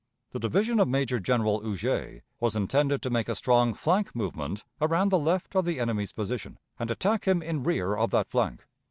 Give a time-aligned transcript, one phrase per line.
[0.31, 5.09] The division of Major General Huger was intended to make a strong flank movement around
[5.09, 8.65] the left of the enemy's position, and attack him in rear of that flank.